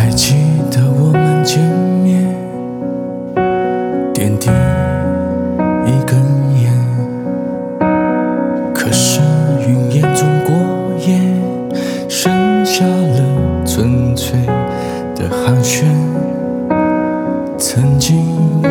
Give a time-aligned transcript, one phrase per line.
[0.00, 0.34] 还记
[0.70, 1.60] 得我们见
[2.02, 2.24] 面，
[4.14, 4.48] 点滴
[5.84, 6.18] 一根
[6.62, 6.72] 烟，
[8.72, 9.20] 可是
[9.68, 10.54] 云烟中过
[11.06, 11.20] 夜，
[12.08, 13.22] 剩下了
[13.66, 14.40] 纯粹
[15.14, 15.84] 的寒暄。
[17.58, 18.24] 曾经
[18.62, 18.68] 我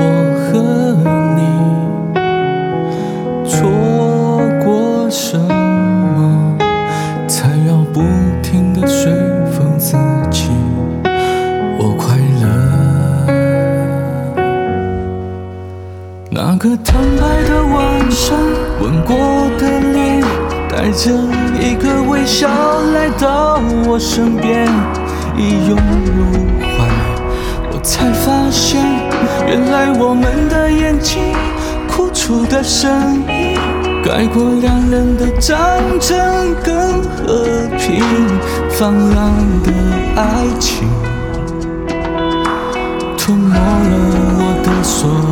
[0.52, 0.98] 和
[1.38, 1.43] 你
[3.48, 3.70] 错
[4.66, 5.40] 过什，
[16.59, 18.38] 个坦白的晚上，
[18.81, 19.16] 吻过
[19.58, 20.22] 的脸，
[20.70, 21.09] 带着
[21.58, 22.49] 一个微笑
[22.94, 24.68] 来到我身边，
[25.38, 26.26] 一拥入
[26.59, 26.85] 怀。
[27.72, 28.84] 我才发现，
[29.48, 31.34] 原来我们的眼睛
[31.87, 32.91] 哭出的声
[33.30, 33.57] 音，
[34.04, 38.04] 盖过两人的战争跟和平，
[38.71, 39.32] 放浪
[39.63, 39.71] 的
[40.18, 40.90] 爱情，
[43.18, 43.62] 吞没了
[44.35, 45.29] 我的所有，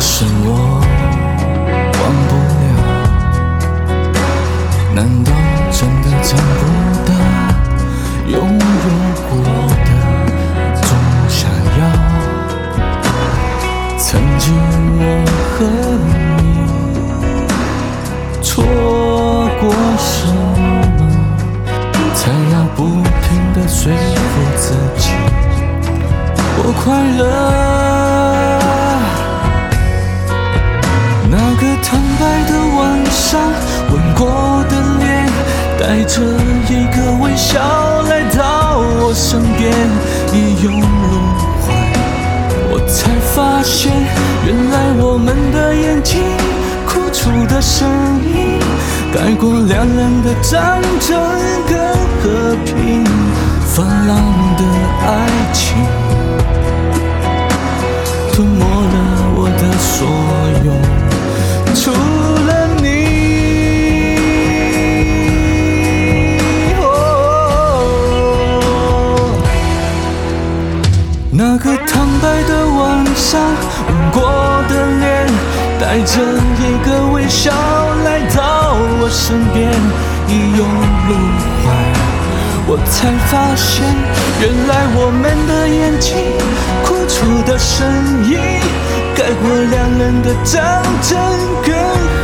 [0.00, 0.48] 是我
[2.00, 2.64] 忘不了。
[4.94, 5.28] 难道
[5.70, 6.60] 真的长不
[7.06, 7.08] 大？
[8.26, 8.86] 拥有
[9.28, 9.30] 过
[9.84, 9.88] 的
[10.80, 10.88] 总
[11.28, 11.38] 想
[11.78, 11.80] 要。
[13.98, 14.44] 曾经
[14.96, 15.02] 我
[15.52, 15.56] 和
[16.06, 16.10] 你
[18.42, 18.48] 错
[19.60, 19.62] 过
[19.98, 20.08] 什
[20.96, 21.00] 么？
[22.14, 22.20] 才
[22.52, 22.78] 要不
[23.22, 24.64] 停的说服自
[24.98, 25.04] 己，
[26.56, 26.84] 我快
[27.18, 27.69] 乐。
[35.90, 37.58] 带着一个微笑
[38.02, 39.72] 来到我身边，
[40.32, 40.86] 一拥入
[41.66, 41.66] 怀，
[42.70, 43.90] 我才发现，
[44.46, 46.22] 原来我们的眼睛
[46.86, 47.88] 哭出的声
[48.22, 48.60] 音，
[49.12, 51.20] 盖过两人的战争
[51.68, 51.76] 跟
[52.22, 53.04] 和平，
[53.66, 54.16] 泛滥
[54.56, 54.62] 的
[55.08, 55.10] 爱
[55.52, 55.74] 情，
[58.32, 58.94] 吞没了
[59.34, 60.06] 我的所
[60.64, 60.70] 有，
[73.30, 73.40] 上，
[73.86, 74.20] 吻过
[74.68, 75.24] 的脸，
[75.78, 76.20] 带着
[76.58, 77.52] 一个微笑
[78.04, 79.70] 来到我身边，
[80.26, 80.66] 一拥
[81.06, 81.14] 入
[81.62, 81.64] 怀，
[82.66, 83.86] 我才发现，
[84.40, 86.10] 原来我们的眼睛
[86.82, 87.86] 哭出的声
[88.28, 88.34] 音，
[89.14, 91.16] 盖过两人的战争
[91.62, 91.70] 跟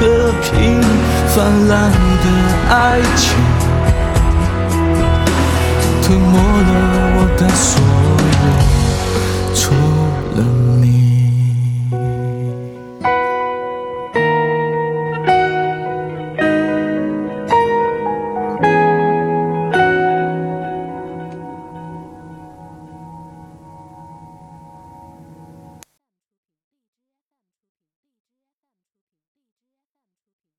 [0.00, 0.82] 和平，
[1.28, 1.36] 泛
[1.68, 2.26] 滥的
[2.68, 3.22] 爱情，
[6.02, 6.70] 吞没了
[7.14, 7.78] 我的所